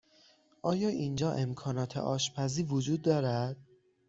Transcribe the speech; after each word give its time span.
آیا 0.61 0.87
اینجا 0.89 1.31
امکانات 1.31 1.97
آشپزی 1.97 2.63
وجود 2.63 3.01
دارد؟ 3.01 3.57